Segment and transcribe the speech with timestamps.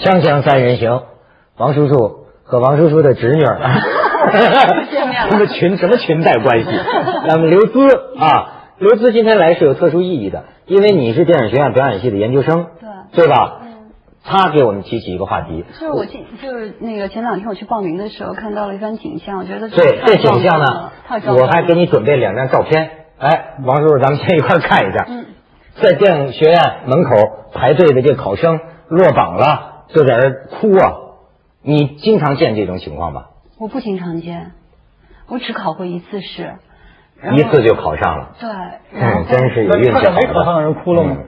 [0.00, 1.02] 锵锵三人行，
[1.56, 3.58] 王叔叔和王叔叔的侄女儿，
[5.28, 6.70] 他们裙什么裙带关系？
[7.26, 13.24] 那么刘孜啊，刘孜今天来是有特殊意义的，因为你是电影学院表演系的研究生，对。
[13.24, 13.60] 对吧？
[14.24, 20.90] 他给我们提起一个话题，就是我今就是那个前两天我去报名的时候看到了一番景象，我觉得对这景象呢
[21.26, 25.06] 我还给你准备两张照片，哎，王叔叔，咱们先一块看一下。
[25.08, 25.24] 嗯。
[25.80, 26.56] 在电影学院
[26.86, 27.10] 门口
[27.54, 30.92] 排队的这考生落榜了，就在那哭啊！
[31.62, 33.30] 你经常见这种情况吧？
[33.58, 34.52] 我不经常见，
[35.28, 36.54] 我只考过一次试，
[37.32, 38.48] 一次就考上了，对，
[39.00, 40.62] 然后嗯，真是有运气好那没考上的。
[40.62, 41.16] 人哭了吗？
[41.18, 41.24] 嗯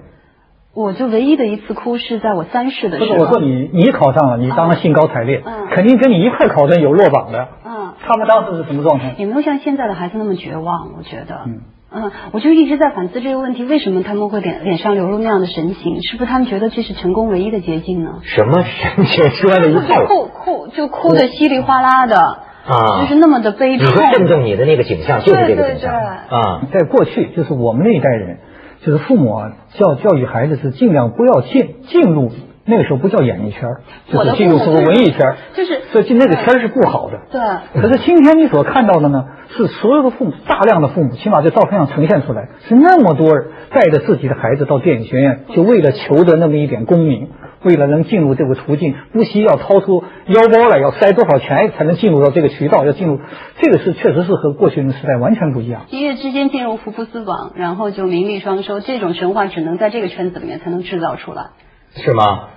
[0.72, 9.16] 我就唯一的一次哭是在我三试的时候不是，我说你你考上了，你当然兴高采烈，嗯肯定跟你一块考的有落榜的，嗯，他们当时是什么状态？
[9.18, 11.40] 也没有像现在的孩子那么绝望，我觉得。
[11.46, 16.02] 嗯嗯，我就一直在反思这个问题：为什么他们会脸脸上流露那样的神情？
[16.02, 18.20] 是不是他们觉得这是成功唯一的捷径呢？
[18.22, 23.00] 什么神情 说的一套哭哭就哭的稀里哗啦的，啊？
[23.02, 23.88] 就是那么的悲你痛。
[23.88, 26.62] 说震动你的那个景象就是这个景象对对啊。
[26.72, 28.38] 在过去，就是我们那一代人，
[28.84, 32.30] 就是父母啊教教育孩子是尽量不要进进入
[32.64, 33.62] 那个时候不叫演艺圈，
[34.06, 35.18] 就是进入所谓文艺圈，
[35.54, 37.20] 就是所以进那个圈是不好的。
[37.30, 39.24] 对，可是今天你所看到的呢，
[39.56, 47.30] 是所有的父母，大量的父母，起码在照片上呈现出来，是那么多人带着自己的孩子到电影学院，就为了求得那么一点功名，
[47.64, 53.18] 为了能进入这个途径，不惜要掏出腰包来，要塞多少钱才能进入到这个渠道，要进入，
[53.58, 55.82] 这个是确实是和过去的时代完全不一样。
[55.88, 61.46] 一夜之间进入福布斯榜，然后就名利双收，这种神话只能在这个圈子里面才能制造出来。
[61.94, 62.48] 是吗？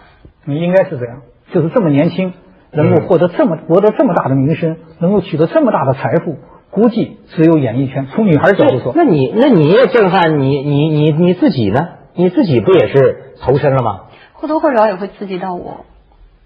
[0.46, 1.22] 你应该是这样，
[1.54, 2.34] 就是这么年轻，
[2.72, 6.38] 能够获得这么博得这么大的名声，能够取得这么大的财富，
[6.70, 8.08] 估计只有演艺圈。
[8.14, 11.80] 从女孩角度说，那你那你也震撼你你你你自己呢？
[12.16, 14.02] 你自己不也是投身了吗？
[14.34, 15.86] 或多或少也会刺激到我。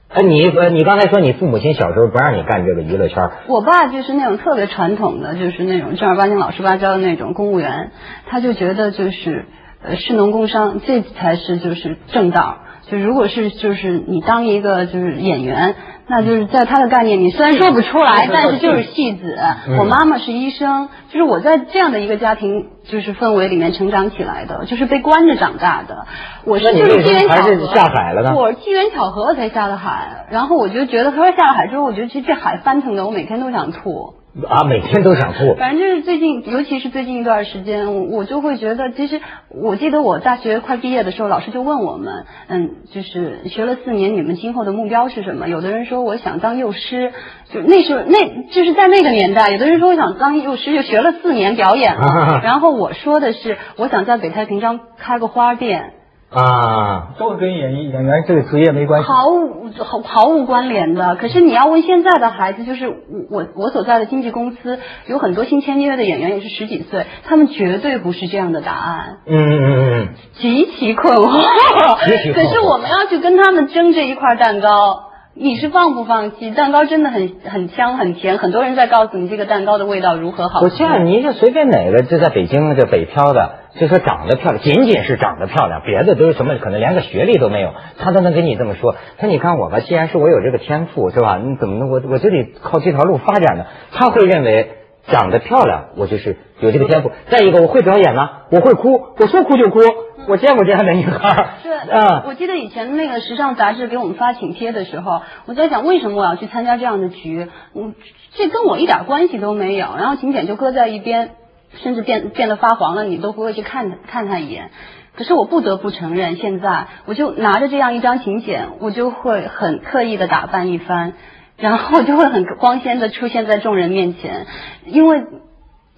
[0.10, 7.92] 哎，你呃，你刚才说你父母亲小时候不让你干这个娱乐圈，我爸就是那种特别传统的，就是那种正儿八经、老实巴交的那种公务员，
[8.28, 9.46] 他就觉得就是
[9.84, 12.58] 呃士农工商这才是就是正道。
[12.90, 15.76] 就如果是就是你当一个就是演员，
[16.08, 19.38] 那就是在他的概念里，虽然说不出来，但是就是戏子。
[19.78, 26.06] 我妈妈是医生，就是我在这样的一个家庭就是氛围里面成长起来的，就是被关着长大的。
[26.46, 34.14] 我是就是机缘巧合下海了呢我机缘巧合才下的海，然后我就觉得，他说下了海之后，我觉得这这海翻腾的，我每天都想吐。
[34.48, 35.56] 啊，每天都想吐。
[35.56, 45.48] 反正就是最近，尤其是最近一段时间，我我就会觉得，其实我记得我大学快毕业的时候，老师就问我们，嗯，就是学了四年，你们今后的目标是什么？
[45.48, 47.12] 有的人说我想当幼师，
[47.52, 52.40] 就那时候那就是在那个年代，有的人说我想当幼师，就学了四年表演了。
[52.44, 55.94] 然后我说的是，我想在北太平庄开个花店。
[56.30, 59.08] 啊，都是跟演艺演员这个职业没关系。
[59.08, 61.16] 毫无毫毫无关联的。
[61.16, 62.90] 可是你要问现在的孩子，就是
[63.30, 64.78] 我我所在的经纪公司
[65.08, 72.06] 有很多新签约的演员，也是十几岁，他们绝对不是这样的答案，嗯嗯嗯嗯，极其困惑。
[72.06, 75.04] 极其困惑可是我们要去跟他们争这一块蛋糕。
[75.40, 76.50] 你是放不放弃？
[76.50, 80.66] 蛋糕真的很很香很甜，很多人在告诉你这个蛋糕的味道如何好吃。
[80.66, 88.96] 我见你就随便哪个就在北京这北漂的，就说长得漂亮，仅仅是长得漂亮，别的都是什么，可能连个学历都没有，他都能跟你这么说。
[89.18, 91.38] 他说你看我吧，既然是我有这个天赋，是吧？
[91.38, 93.66] 你怎么能我我就得靠这条路发展呢？
[93.92, 94.72] 他会认为
[95.08, 97.12] 长得漂亮，我就是有这个天赋。
[97.30, 99.80] 再一个，我会表演呢，我会哭，我说哭就哭。
[100.28, 107.48] 我见过这样的女孩，是嗯，我记得以前那个时尚杂志给我们发请帖的时候，我在想为什么我要去参加这样的局？
[107.74, 107.96] 嗯，
[108.34, 109.88] 这跟我一点关系都没有。
[109.98, 111.30] 然后请柬就搁在一边，
[111.76, 114.72] 甚至变变得发黄了，你都不会去看看他一眼。
[115.16, 121.14] 可是我不得不承认，现在我就拿着这样一张请柬，我就会很刻意的打扮一番，
[121.58, 124.46] 然后就会很光鲜的出现在众人面前，
[124.86, 125.24] 因为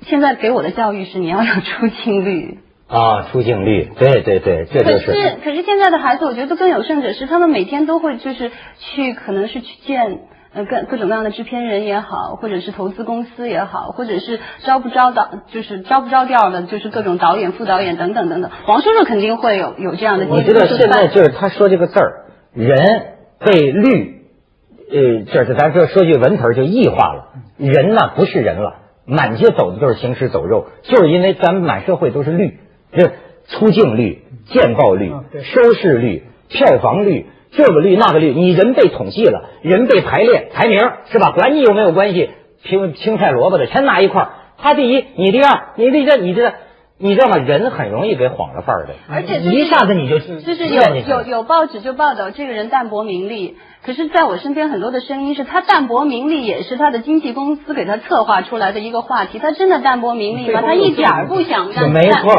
[0.03, 2.59] 现在给我的教育是你要有出镜率。
[2.87, 18.49] 啊，出镜率，对对对，这就可是，可是现在的孩子，我觉得更有甚者是，他们每天都会就是去，可能是去见呃各各种各样的制片人也好，或者是投资公司也好，或者是招不招导，就是招不招调的，就是各种导演、副导演等等等等。
[18.67, 20.39] 王叔叔肯定会有有这样的经历。
[20.39, 22.77] 你知道现在就是他说这个字儿，人
[23.45, 24.23] 被绿，
[24.91, 27.25] 呃，就是咱说说句文词儿就异化了，
[27.57, 32.57] 人呢不是人了，满街走的都是行尸走肉，就是因为咱们满社会都是绿，
[32.91, 33.11] 这
[33.49, 35.13] 出镜率、见报率
[35.43, 37.27] 收视率、票房率。
[37.51, 40.79] 这个率那个率，你人被统计了，人被排列排名
[41.11, 41.31] 是吧？
[41.31, 42.29] 管你有没有关系，
[42.63, 46.53] 青青菜萝卜的全拿一块儿，他第一，你第二，你第三，你这
[47.01, 47.37] 你知道吗？
[47.37, 53.55] 人很容易给晃了范儿的，而且就是一下子你就就是有有有报纸就报道这个人淡泊名利，
[53.85, 60.61] 可是在我身边很多的声音是他淡泊名利也是他的经纪公司给他策划出来的一个话题，他真的淡泊名利吗？
[60.61, 62.35] 他一点儿不想干没错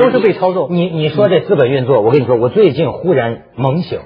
[0.00, 0.68] 都是被操纵。
[0.70, 3.98] 你你说这资本运作，我跟你说，我最近忽然猛醒，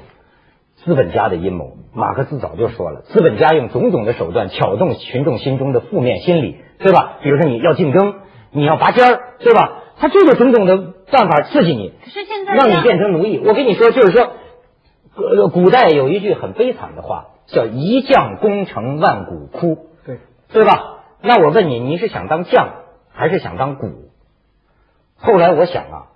[0.85, 7.19] 资本家的阴谋，马克思早就说了，资本家用种种的手段挑动群众心中的负面心理，对吧？
[7.23, 8.15] 比如说你要竞争，
[8.51, 9.79] 你要拔尖儿，对吧？
[9.99, 10.77] 他这个种种的
[11.13, 13.39] 办法刺激你，可是现在让你变成奴役。
[13.47, 14.31] 我跟你说，就是说，
[15.15, 20.19] 呃，古代有一句很悲惨的话，叫“一将功成万骨枯”，对，
[20.53, 21.05] 对吧？
[21.21, 22.69] 那我问你，你是想当将
[23.13, 24.11] 还是想当骨？
[25.17, 26.07] 后来我想啊，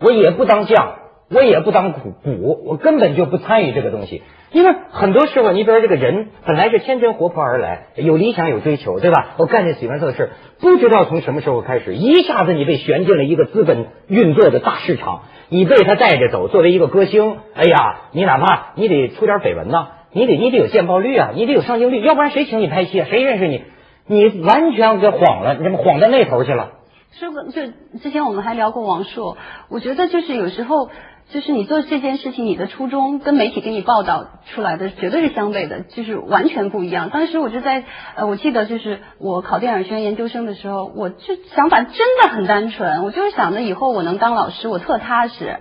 [0.00, 0.94] 我也不当将，
[1.28, 4.22] 我也不当骨骨，我根本就不参与这个东西。
[4.52, 9.34] 因为很多时候，你比如这个人本来是天真活泼而来，有理想有追求，对吧？
[9.36, 10.30] 我干着喜欢做的事，
[10.60, 16.46] 不知道从什么时候开始，一下子你被旋进了一个资本运作的大市场，你被他带着走。
[16.46, 23.06] 作为一个歌星，哎呀，你哪怕你得出点绯闻呐，你得你得有见报率啊，你得有上镜率，要不然谁请你拍戏啊？
[23.10, 23.64] 谁认识你？
[24.06, 26.70] 你完全给晃了，你这么晃到那头去了。
[27.18, 27.62] 说过，就
[27.98, 29.36] 之前我们还聊过王朔，
[29.68, 30.90] 我觉得就是有时候，
[31.30, 37.08] 就是你做这件事情，你的初衷跟媒体给你报道出来的绝对是相悖的，就是完全不一样。
[37.10, 37.84] 当时我就在
[38.16, 45.56] 呃，我记得就是我考电影学院研究生的时候，我就想法真的很单纯，我就是想着以后我能当老师，我特踏实。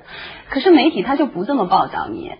[0.49, 2.31] 可是媒体他就不这么报道你。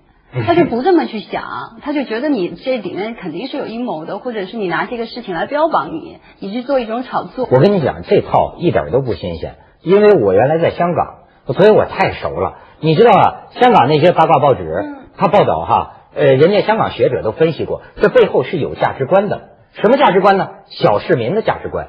[0.46, 7.48] 他就不这么去想，他就觉得你这里面肯定是有阴谋的，或者是你拿这个事情来标榜你，你去做一种炒作。
[7.52, 12.58] 我跟你讲，这套一点都不新鲜，因为我原来在香港，所以我太熟了。
[12.80, 19.50] 你知道啊，香港那些八卦报纸，他报道哈，呃，人家香港学者都分析过，这背后是有价值观的。
[19.82, 20.50] 什么价值观呢？
[20.68, 21.88] 小市民的价值观。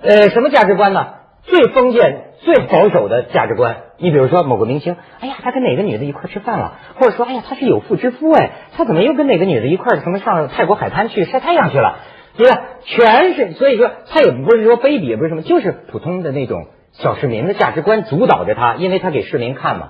[0.00, 1.14] 呃，什么价值观呢？
[1.42, 3.76] 最封建、最保守的价值观。
[3.98, 11.96] 你比如说某个明星，哎呀，他跟哪个女的一块吃饭了，或者说，哎呀，他是有妇之夫，哎，他怎么又跟哪个女的一块儿什么上泰国海滩去晒太阳去了？
[12.36, 12.60] 对吧？
[12.84, 19.88] 全是，所以说他也不是说卑鄙，也不是什么，就是普通的那种小市民的价值观主导着他，因为他给市民看嘛。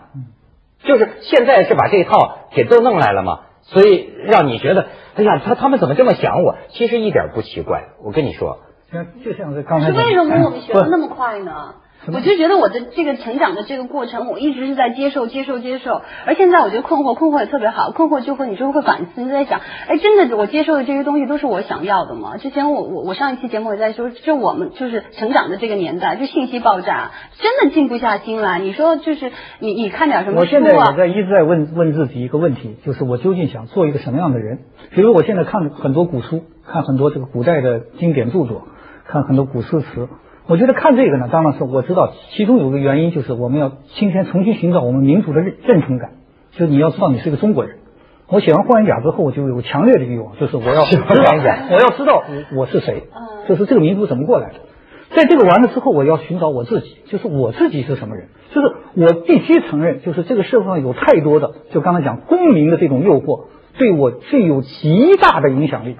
[0.82, 4.86] 就是现在是把这套给都弄来了嘛，所以让你觉得，
[5.16, 6.56] 哎呀，他他们怎么这么想我？
[6.70, 7.88] 其实一点不奇怪。
[8.02, 8.60] 我跟你说，
[8.90, 11.74] 像就像是刚才是为什么我们学的那么快呢？
[12.06, 16.00] 我就觉得我的这个成长的这个过程，我一直是在接受、接受、接受。
[16.24, 17.90] 而现在我觉得困惑，困惑也特别好。
[17.90, 22.38] 困惑就会你就会反思，你就在想，哎，真的我接受的这些东西都是我想要的吗？
[22.38, 27.10] 之前我我我上一期节目也在说，就我们就是成长的这个年代，就信息爆炸，
[27.40, 28.58] 真的静不下心来。
[28.58, 30.96] 你说就是你你看点什么书我现在啊也？
[30.96, 34.60] 在一直在问问自己一个问题，就是我究竟想做一个什么样的人？
[34.92, 38.68] 比如我现在看很多古书，看很多这个古代的经典著作，
[39.06, 40.08] 看很多古诗词。
[40.48, 46.12] 我觉得看这个呢，当然是我知道，其中有个原因就是我们要今天重新寻找我们民族的认认同感，
[46.52, 47.76] 就是你要知道你是一个中国人。
[48.28, 54.54] 我写完《霍元甲》之后，我就有强烈的欲望，就是我要知道霍元甲，我要知道我我是谁嗯，就是这个民族怎么过来的。
[55.10, 58.28] 在这个完了之后，我要寻找我自己，就是我自己是什么人。
[58.50, 65.96] 就是我必须承认，就是这个社会上有太多的，就刚才讲公民的这种诱惑，对我具有极大的影响力。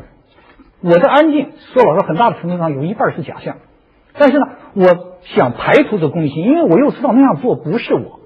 [0.82, 3.56] 我的安静，说老实话，很大的程度上有一半是假象。
[4.18, 8.20] 但是呢，我想排除这功利心，因为我又知道那样做不是我。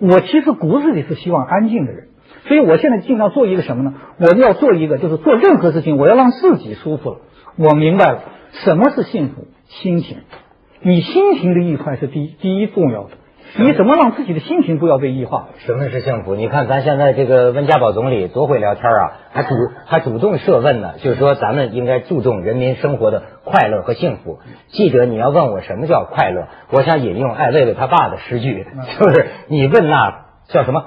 [0.00, 2.08] 我其实骨子里是希望安静的人，
[2.46, 3.94] 所以我现在尽量做一个什么呢？
[4.18, 7.16] 我要做一个，就是做任何事情，我要让自己舒服了。
[7.56, 10.18] 我明白了什么是幸福，心情。
[10.80, 13.10] 你心情的愉快是第一第一重要的。
[13.56, 15.48] 你怎么让自己的心情不要被异化？
[15.58, 16.34] 什么是幸福？
[16.34, 19.48] 你看咱现在这个温家宝总理多会聊天啊，还主
[19.86, 24.38] 还主动设问呢，就是说咱们应该注重人民生活的快乐和幸福。
[24.68, 28.66] 记者，你要问我什么叫快乐，我想引用艾薇薇他爸的诗句，
[28.98, 30.84] 就是你问那叫什么？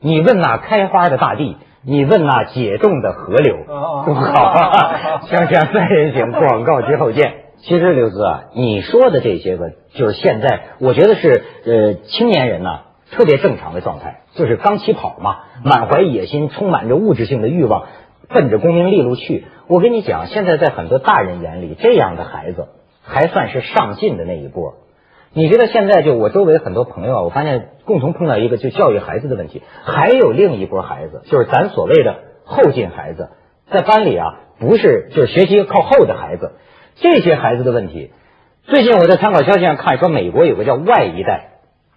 [0.00, 5.22] 你问那开花的大地，你问那解冻的河流，哦多好啊！
[5.28, 7.34] 锵锵三人行，广告之后见。
[7.62, 12.80] 其实刘子啊，你说的这些个，就是现在我觉得是呃青年人呐、
[13.12, 17.86] 特别正常的状态，就是刚起跑嘛，满怀野心，充满着物质性的欲望，
[18.28, 19.44] 奔着功名利禄去。
[19.68, 22.66] 我跟你讲，现在在很多大人眼里，这样的孩子
[23.00, 24.74] 还算是上进的那一波。
[25.32, 33.28] 你知道现在就我周围很多朋友啊，我发现共同碰到一个就教育孩子的问题，还有另一波孩子，就是咱所谓的后进孩子，
[33.70, 36.52] 在班里啊不是就是学习靠后的孩子，
[36.96, 38.10] 这些孩子的问题。
[38.64, 41.48] 最近我在参考消息上看说，美国有个叫外一代，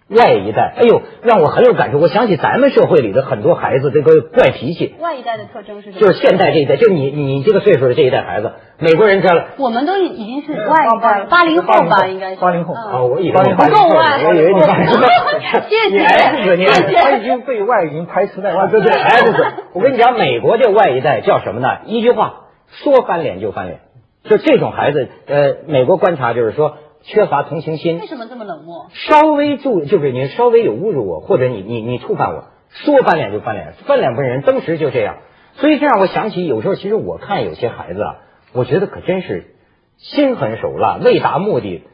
[0.08, 2.00] 外一代，哎呦，让我很有感触。
[2.00, 6.00] 我想起咱们社会里的很多孩子这个怪脾气，外一代的特征是什么？
[6.00, 9.46] 就是现在这一代，就你你这个岁数的这一代孩子，美国人知道了。
[9.58, 14.96] 我们都已已经是外一代，八零后吧，应该是八零后嗯哦，我以为八零后你不够外我以为你八零后
[15.70, 19.46] 谢谢你已经被外已经排斥在外 对，对对。
[19.72, 21.68] 我跟你讲，美国这外一代叫什么呢？
[21.86, 22.46] 一句话，
[22.82, 23.80] 说翻脸就翻脸。
[24.28, 28.86] 就这种孩子，呃，美国观察就是说缺乏同情心为，什么这么冷漠？
[28.92, 35.18] 稍微注就是你稍微有侮辱我，或者你你你触犯我，说翻脸就翻脸，翻脸不认人，当时就这样。
[35.54, 38.16] 所以这让我想起，有时候其实我看有些孩子啊，
[38.52, 39.54] 我觉得可真是
[39.96, 41.84] 心狠手辣，为达目的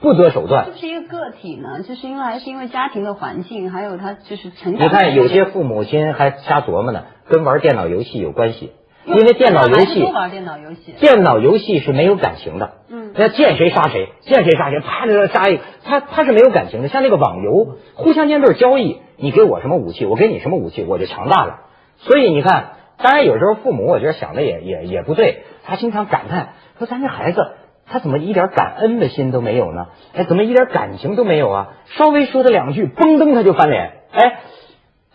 [0.00, 0.72] 不择手段是。
[0.72, 1.82] 不是一个个体呢？
[1.82, 4.86] 就是因为还是因为家庭的环境，还有他就是成长。
[4.86, 8.72] 你看有些父母亲还瞎琢磨呢，跟玩电脑游戏有关系，
[9.08, 10.92] 因为电脑游戏不玩电脑游戏。
[11.00, 16.88] 电脑游戏是没有感情的，嗯那见谁杀谁，见谁杀谁，啪就杀一，他他是没有感情的。
[16.88, 21.60] 像那个网游，互相间都是交易，你给我什么武器，我给你什么武器，我就强大了。
[21.98, 22.72] 所以你看，
[23.02, 27.40] 当然有时候父母我觉得想的也也也不对，他经常感叹说咱这孩子
[27.86, 29.86] 他怎么一点感恩的心都没有呢？
[30.14, 31.68] 哎，怎么一点感情都没有啊？
[31.96, 34.40] 稍微说他两句，嘣噔他就翻脸，哎。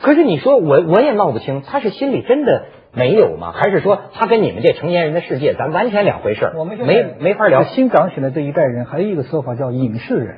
[0.02, 3.52] 可是你说我我也闹不清，他是心里真的没有吗？
[3.52, 6.54] 还是说他跟你们这成年人的世界咱完全两回事儿？
[6.56, 7.64] 我们没没法聊。
[7.64, 10.38] 新长起来这一代人，还有一个说法叫影视人，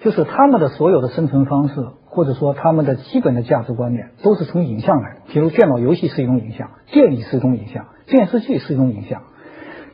[0.00, 5.20] 就是他们的所有的生存方式，或者说他们的基本的价值观念，都是从影像来的。
[5.32, 9.22] 比如电脑游戏是一种影像，电影是一种影像，电视剧是一种影像。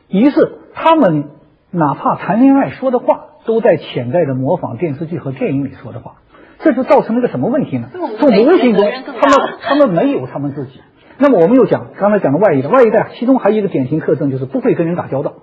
[0.09, 1.29] 于是他们
[1.71, 6.15] 哪怕谈恋爱说的话，都在潜在的模仿电视剧和电影里说的话。
[6.59, 7.89] 这就造成了一个什么问题呢？
[7.93, 10.81] 从无形中他们他们没有他们自己。
[11.17, 15.33] 那么我们又讲，刚才讲的外一代，外一代其中还有一个典型特征就是不会跟人打交道。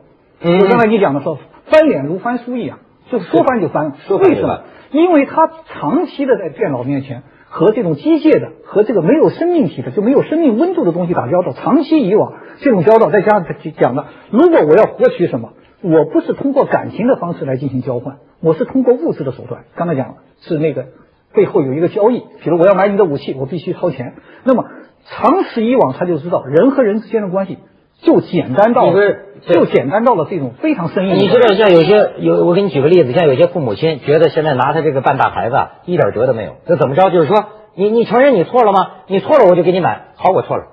[0.41, 3.93] 嗯就刚才你讲的说，翻脸如翻书一样，就是说翻就翻。
[4.19, 4.61] 为什么？
[4.91, 19.65] 因为他长期的在电脑面前和这种机械的和这个没有生命体的就没有生命温度的东西打交道，长期以往这种交道，再加上他讲的，如果我要获取什么，我不是通过感情的方式来进行交换，我是通过物质的手段。
[19.75, 20.87] 刚才讲了是那个
[21.33, 24.15] 背后有一个交易，比如我要买你的武器，我必须掏钱。
[24.45, 24.67] 那么
[25.09, 27.59] 长此以往，他就知道人和人之间的关系
[28.01, 37.11] 就简单到你不是对就简单到了这种非常生硬你知道，像有些有，我给你举个例子，像有些父母亲觉得现在拿他这个办大孩子啊一点辙都没有，那怎么着？
[37.11, 37.45] 就是说，
[37.75, 38.91] 你你承认你错了吗？
[39.09, 40.09] 你错了，我就给你买。
[40.17, 40.67] 好，我错了，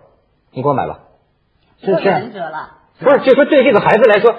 [0.51, 0.99] 你给我买吧。
[1.81, 2.77] 是这样原，则了。
[2.99, 3.19] 不是？
[3.19, 4.35] 就说对这个孩子来说，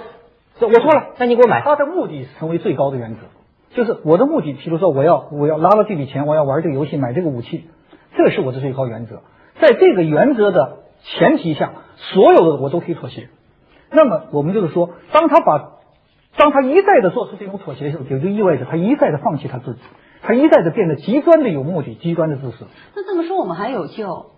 [0.60, 1.62] 我错了，那你给我买。
[1.62, 3.20] 他的目的是成为最高的原则，
[3.74, 7.64] 就是我的目的，譬如说我要我要拿了这笔钱，我要玩这个游戏，买这个武器，
[8.16, 9.22] 这是我的最高原则。
[9.60, 13.28] 在这个原则的前提下，所有的我都可以妥协。
[13.90, 15.72] 那么我们就是说，当他把
[16.36, 19.80] 当他一再的做出这种妥协的时候，也就意味着他一再的放弃他自己，
[20.22, 22.66] 他一再的变得极端的有目的，极端的自私。
[22.94, 24.30] 那这么说，我们还有救？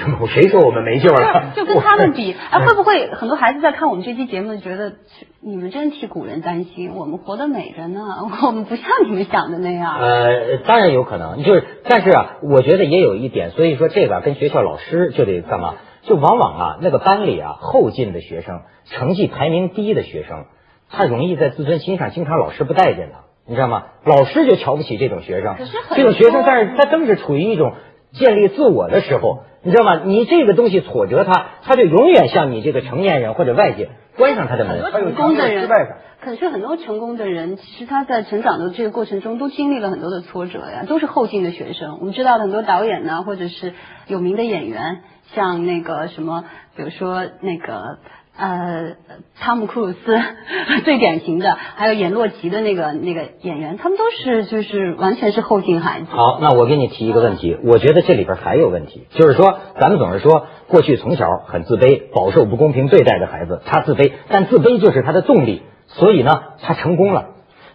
[0.00, 0.26] 什么？
[0.26, 1.52] 谁说我们没救了？
[1.54, 4.94] 就跟他们比， 哎，会不会很多孩子在看我们这期节目，觉得
[5.40, 8.00] 你们真替古人担心，我们活得美着呢，
[8.46, 9.98] 我们不像你们想的那样。
[9.98, 15.74] 呃，当然有可能，就是，但是啊，我觉得也有一点，所以说这个跟学校老师就得干嘛？
[16.02, 20.44] 就往往啊，那个班里啊后进的学生，成绩排名低的学生，
[20.90, 23.84] 他容易在自尊心上经常老师不待见他，你知道吗？
[24.04, 25.56] 老师就瞧不起这种学生
[25.94, 27.72] 这种学生，但是他正是处于一种
[28.12, 30.02] 建立自我的时候，你知道吗？
[30.04, 34.82] 你这个东西挫折他，他就永远向你这个成年人或者外界关上他的门。
[34.82, 41.98] 很多成功的人失败感，可是很多成功的人，其实他在成长的这个过程中都经历了很多的挫折呀，都是后进的学生。
[41.98, 43.72] 我们知道很多导演呢，或者是
[44.06, 45.00] 有名的演员，
[45.34, 46.44] 像那个什么，
[46.76, 47.98] 比如说那个。
[48.36, 48.96] 呃，
[49.38, 50.18] 汤姆·库鲁斯
[50.84, 56.06] 最典型的，还有演洛奇的那个那个演员，他们都是就是完全是后进孩子。
[56.10, 67.26] 好，那我给你提一个问题，我觉得这里边还有问题，就是说，咱们总是说过去从小很自卑，饱受不公平对待的孩子，他自卑，但自卑就是他的动力，所以呢，他成功了。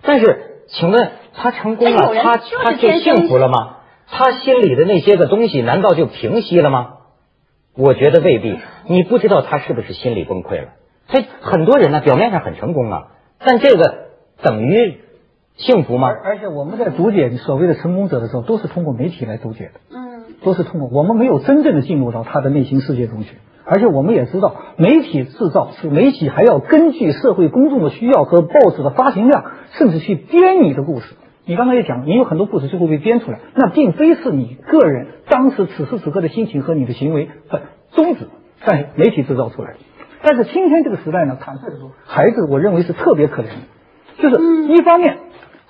[0.02, 3.78] 但是，请问他成功了，他就他就幸福了吗？
[4.12, 6.96] 他心里的那些个东西，难道就平息了吗？
[7.76, 8.58] 我觉得未必。
[8.88, 10.70] 你不知道他是不是心理崩溃了？
[11.08, 13.08] 他很多人呢，表面上很成功啊，
[13.40, 14.10] 但这个
[14.42, 15.00] 等于
[15.56, 16.08] 幸福吗？
[16.08, 19.80] 而而且我们在读解所谓的成功者的时候，都是通过媒体来读解的。
[19.90, 31.16] 嗯，都是通过我们没有真正的进入到他的内心世界中去，而且我们也知道，媒体制造是媒体还要根据社会公众的需要和报纸的发行量，甚至去编你的故事。
[31.46, 38.28] 你刚才也讲，你有很多故事最后被编出来，那并非是你个人当时此时此刻的心情和你的行为的宗旨，
[38.66, 39.78] 在媒体制造出来的。
[40.22, 45.18] 但是今天这个时代呢，坦率的说，孩子我认为是特别可怜的，就是一方面。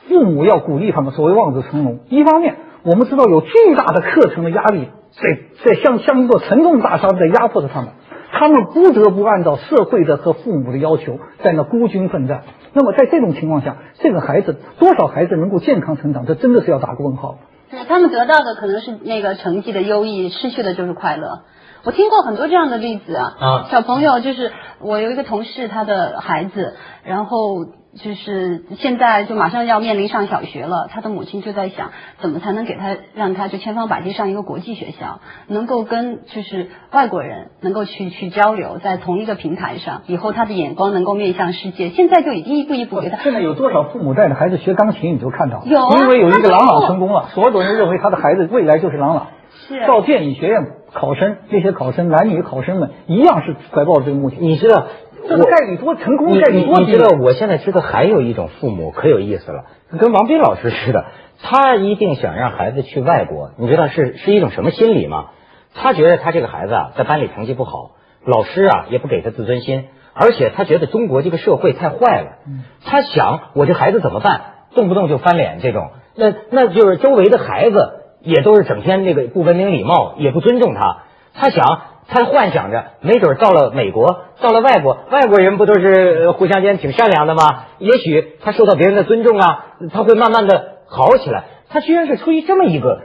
[0.08, 2.00] 父母要鼓励他们所谓望子成龙。
[2.10, 7.90] 一方面，我们知道有巨大的课程的压力在在像像一座沉重大山在压迫着他们，
[8.32, 12.42] 他们不得不按照社会的和父母的要求在那孤军奋战。
[12.74, 17.38] 那么在这种情况下，这个孩子多少孩子能够健康成长，这真的是要打个问号。
[17.72, 21.42] 对他们得到的可能是那个成绩的优异，失去的就是快乐。
[21.84, 27.66] 我听过很多这样的例子啊，啊小朋友就是我有一个同事，他的孩子，然后
[27.96, 41.90] 就是现在就马上要面临上小学了，他的母亲就在想，怎么才能给他让他就千方百计上一个国际学校，能够跟就是外国人能够去去交流，在同一个平台上，以后他的眼光能够面向世界。
[41.90, 43.18] 现在就已经一步一步给他。
[43.24, 49.28] 现在有多少父母带着孩子学钢琴，你就看到了有啊因为有一个朗朗成功了，所有人认为他的孩子未来就是朗朗。
[49.52, 50.60] 是到电影学院
[50.94, 54.38] 考生，这些考生男女考生们一样是怀抱着这个目的。
[54.40, 54.88] 你知道，
[55.28, 59.66] 这个概率多，成功概率多低你知道，我现在知道还有一种父母可有意思了，
[59.98, 61.06] 跟王斌老师似的，
[61.42, 65.32] 他一定想让孩子去外国，你知道是是一种什么心理吗？
[65.76, 67.92] 他觉得他这个孩子啊，在班里成绩不好，
[68.26, 72.38] 老师啊也不给他自尊心，而且他觉得中国这个社会太坏了，
[72.84, 74.42] 他想我这孩子怎么办？
[74.74, 81.04] 动不动就翻脸这种，那那就是周围的孩子也都是整天那个不文明礼貌，也不尊重他。
[81.34, 87.66] 他想，他幻想着，没准到了美国，到了外国，外国人不都是呃互相间挺善良的吗？
[87.78, 91.44] 也许他受到别人的尊重啊，他会慢慢的好起来。
[91.70, 93.02] 他居然是出于这么一个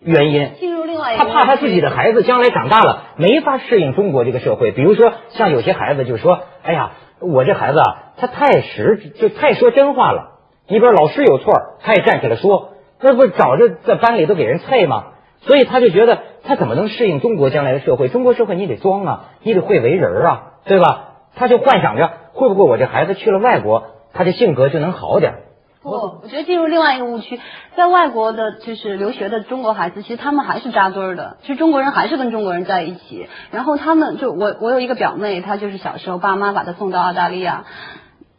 [0.00, 4.72] 原因，进入另外一个他怕他自己的孩子将来长大了没法适应中国这个社会。
[4.72, 7.84] 比如说，像有些孩子就说：“哎呀，我这孩子啊，
[8.16, 10.38] 他太实，就太说真话了。
[10.66, 11.52] 你比如老师有错，
[11.82, 15.04] 他也站起来说，那不早就在班里都给人啐吗？
[15.42, 18.08] 所以他就觉得他怎么能适应中国将来的社会？
[18.08, 21.06] 中国社会你得装啊，你得会为人啊，对吧？
[21.34, 25.34] 他就幻想着会不会我这孩子去了外国，他这性格就能好点。
[25.82, 27.40] 不，我觉得进入另外一个误区，
[27.74, 33.26] 在外国的就是留学的中国孩子，其实他们还是扎堆儿的，其实中国人还是跟中国人在一起。
[33.50, 37.64] 然后他们就我我有一个表妹，她就是小时候爸妈把她送到澳大利亚，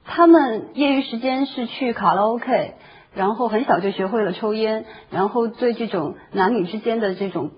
[0.06, 2.76] 他们业余时间是去卡拉 OK，
[3.14, 7.52] 然后很小就学会了抽烟，然后对这种男女之间的这种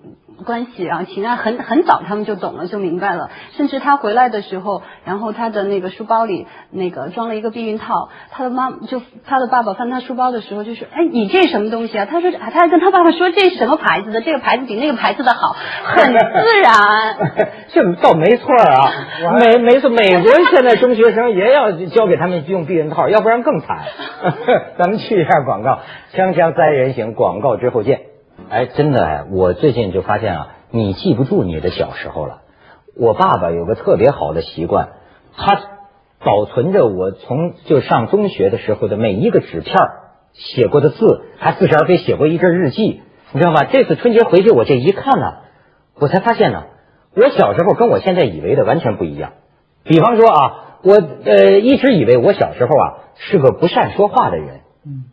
[0.44, 12.06] 关系啊情爱很很早他们就懂了就明白了，甚至他回来的时候，然后他的那个书包里那个装了一个避孕套，他的妈就他的爸爸翻他书包的时候就说，哎你这是什么东西啊？
[12.10, 17.52] 他说他还跟他爸爸说这是什么牌子的，这个牌子比那个牌子的好， 很自然。
[17.68, 18.92] 这倒没错啊，
[19.38, 23.78] 没 没错，美国现在中学生也要教给他们用避孕套，要不然更惨。
[24.78, 25.80] 咱们去一下广告，
[26.12, 28.13] 锵锵三人行，广告之后见。
[28.54, 32.42] 哎，真的哎，我最近就发现啊，你记不住你的小时候了。
[32.96, 34.90] 我爸爸有个特别好的习惯，
[35.36, 35.60] 他
[36.20, 40.02] 保存着我从就上中学的时候的每一个纸片儿
[40.34, 43.64] 写过的字，还似是而非写过一阵日记，你知道吗？
[43.64, 45.32] 这次春节回去，我这一看呢、
[45.98, 46.66] 我才发现呢，
[47.16, 49.32] 我小时候跟我现在以为的完全不一样。
[49.82, 52.84] 比方说啊，我呃一直以为我小时候啊
[53.16, 55.06] 是个不善说话的人，嗯，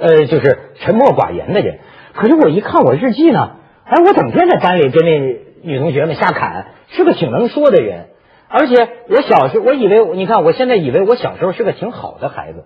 [0.00, 1.78] 呃就是沉默寡言的人。
[2.18, 3.52] 可是我一看我日记呢，
[3.84, 5.18] 哎，我整天在班里跟那
[5.62, 8.08] 女同学们瞎侃，是个挺能说的人。
[8.48, 8.74] 而且
[9.08, 12.64] 我小时候，我以为你看我现在以为我小时候是个挺好的孩子，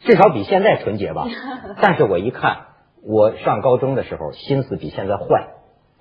[0.00, 1.26] 至少比现在纯洁吧。
[1.82, 2.60] 但是我一看，
[3.06, 5.48] 我上高中的时候心思比现在坏。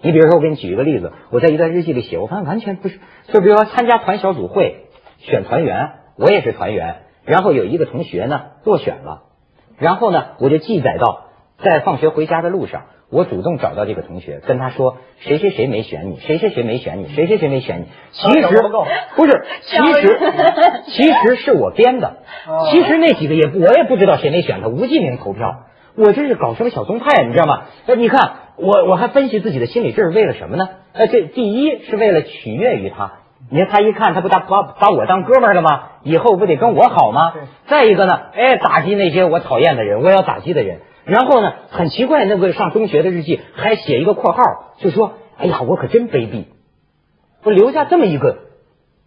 [0.01, 2.99] 你比如说，我给你举一个例子，我在一段日记里写，我发现完全不是。
[3.33, 4.85] 就比如说参加团小组会，
[5.17, 9.23] 选团员，我也是团员，然后有一个同学呢落选了，
[9.77, 11.25] 然后呢我就记载到
[11.61, 17.85] 在放学回家的路上，我主动找到这个同学，跟他说谁谁谁没选你，谁谁谁没选你，谁谁谁没选你。
[18.11, 18.47] 其实
[19.15, 20.19] 不是，其实
[20.87, 22.17] 其实是我编的，
[22.71, 25.65] 其实那几个也我也不知道谁没选他，无记名投票。
[25.95, 27.65] 我这是搞什么小宗派，你知道吗？
[27.85, 30.67] 呃，你看我我还分析自己的心理，这是为了什么呢？
[30.93, 33.19] 呃，这第一是为了取悦于他。
[33.51, 35.89] 你看他一看，他不打把把我当哥们儿了吗？
[36.01, 37.33] 以后不得跟我好吗？
[37.67, 40.79] 再一个呢，哎，打击那些我讨厌的人，我要打击的人。
[41.05, 44.39] 然后呢，很奇怪，那个上中学的日记还写一个括号，
[44.79, 46.45] 就说：“哎呀，我可真卑鄙，
[47.43, 48.37] 我留下这么一个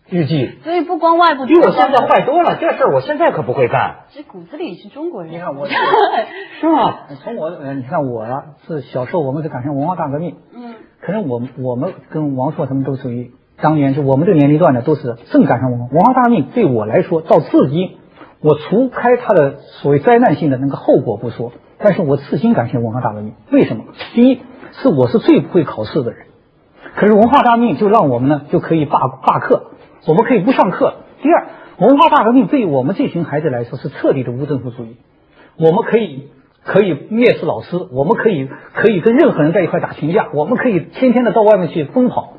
[0.08, 2.56] 日记，所以不光外部，比我现在坏多了。
[2.60, 5.32] 这事儿我现在可不会干，这骨子里是中国人。
[5.32, 5.66] 你看我
[6.60, 7.06] 是吧？
[7.24, 16.48] 从我呃，你看我啊，是小时候我们是赶上文化大革命，嗯，可能我们我们跟王朔他们都属于当年就我们这个年龄段的都是正赶上文化文化大革命。
[16.54, 17.96] 对我来说，到至今，
[18.42, 23.34] 我除开他的所谓灾难性的那个后果不说，但是我至今感谢文化大革命。
[23.50, 23.84] 为什么？
[24.14, 24.40] 第一
[24.72, 26.26] 是我是最不会考试的人，
[26.94, 29.72] 可是文化大革命就让我们呢就可以罢罢课，
[30.06, 30.94] 我们可以不上课。
[31.22, 31.46] 第二，
[31.78, 34.96] 文化大革命对于我们这群孩子来说是彻底的无政府主义，
[35.58, 36.28] 我们可以
[36.64, 42.34] 可以蔑视老师，我们可以可以跟任何人在一块打群架，我们可以天天的到外面去疯跑。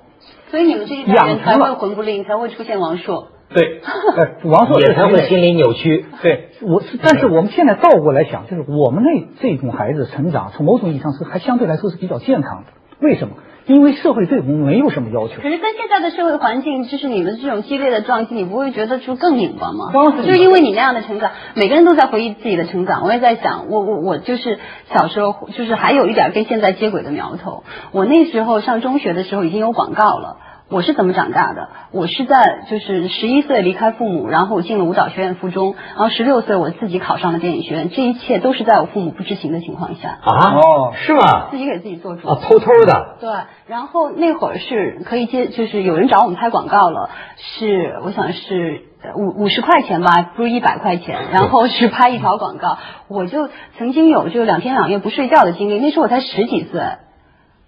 [0.50, 3.28] 所以你们这一代人才会魂不吝，才会出现王朔。
[3.53, 3.81] 对，
[4.17, 6.05] 哎，王朔也才会心理扭曲。
[6.21, 12.71] 对，我是，但是我们现在倒过来想，就是我们那这种孩子成长，从某种意义上是还相对来说是比较健康的。
[12.99, 13.36] 为什么？
[13.67, 15.41] 因为社会对我们没有什么要求。
[15.41, 19.91] 可是跟现在的社会环境，就是你们这种激烈的撞击，你不会觉得就更拧巴吗？
[19.93, 23.03] 当然就是因为你那样的成长，每个人都在回忆自己的成长。
[23.03, 24.57] 我也在想，我我我就是
[24.93, 27.63] 小时候，就是还有一点跟现在接轨的苗头。
[27.91, 30.38] 我那时候上中学的时候已经有广告了。
[30.69, 31.69] 我是怎么长大的？
[31.91, 37.89] 我是在就是十一岁离开父母，然后我进了舞蹈学院附中，然后十六岁我自己考上了电影学院。
[37.89, 40.56] 这一切都是在我父母不知情的情况下啊？
[40.56, 41.47] 哦，是吗？
[41.51, 43.15] 自己给自己做主啊，偷偷的。
[43.21, 43.30] 对，
[43.67, 48.82] 然后那会儿是可以接，就是有人找我们拍广告了，是我想是
[49.15, 52.77] 五五十块钱吧，不是一百块钱，然后是拍一条广告，
[53.08, 56.82] 我就曾经有就两天两夜不睡觉的经历，那时候我才十几岁。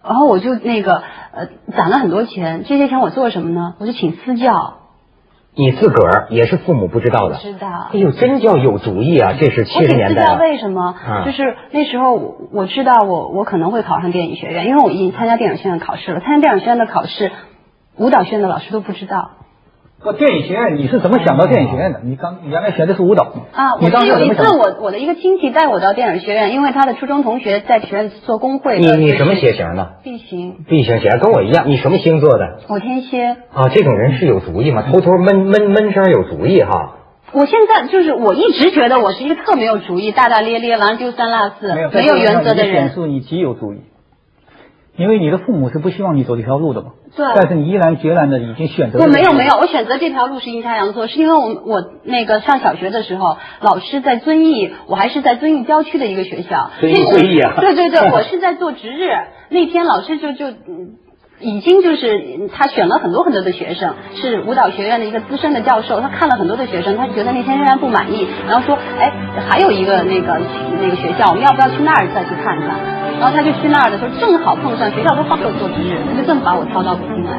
[0.04, 3.76] 然后我就那个呃攒了很多钱，这些钱我做什么呢？
[3.80, 4.76] 我就请私教。
[5.56, 7.38] 你自个儿也是父母不知道的。
[7.38, 7.90] 知道。
[7.92, 9.34] 哎呦，真叫有主意啊！
[9.38, 10.24] 这是七十年代。
[10.24, 10.96] 我请私教为什么？
[11.26, 12.14] 就是那时候
[12.52, 16.22] 我知道我我可能会考上电影学院，因为我已经参加电影学院考试了。
[16.22, 17.32] 参加电影学院的考试，
[17.98, 19.32] 舞蹈学院的老师都不知道。
[20.02, 22.00] 说电影学院，你是怎么想到电影学院的？
[22.04, 23.42] 你刚原来学的是舞蹈吗？
[23.52, 28.80] 啊，我是有一次我我的一个亲戚带我到电影学院，因为他的初中同学在学院做工会。
[28.80, 30.64] 你你什么血型的？B 型。
[30.70, 31.68] B 型血跟我一样。
[31.68, 32.60] 你什么星座的？
[32.70, 33.26] 我天蝎。
[33.54, 34.86] 啊，这种人是有主意吗？
[34.90, 36.96] 偷偷闷闷闷声有主意哈。
[37.34, 42.88] 我现在就是我一直觉得我是一个特没有主意、大大咧咧、完丢三落四、没有原则的人。
[42.88, 43.82] 显示你极有主意。
[45.00, 47.26] 因为你的父母是不希望你走这条路的嘛，对。
[47.34, 49.00] 但是你毅然决然的已经选择。
[49.00, 56.72] 我没有没有，我选择这条路是阴差阳错，是因为我我那个上小学的时候，老师在遵义，我还是在遵义郊区的一个学校。
[56.82, 57.54] 遵义会议啊。
[57.62, 59.08] 对对对，我是在做值日，
[59.50, 60.48] 那天老师就就
[61.40, 69.10] 已经就是他选了很多很多的学生，是舞蹈学院的一个资深的教授，他看了很多的学生，他觉得那天仍然不满意，然后说，哎，
[69.48, 70.42] 还有一个那个
[70.82, 72.99] 那个学校，我们要不要去那儿再去看看？
[73.20, 77.38] 然后他就去那儿的时候，正好碰上学校都放手做值日，他就这么把我挑到北京来。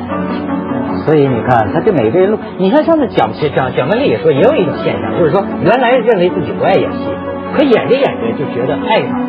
[1.06, 7.08] 所以你看，他就每个人，你看上次蒋蒋蒋雯丽也说，也有一种现象，就是说原来认为自己不爱演戏，
[7.56, 9.26] 可演着演着就觉得爱上了。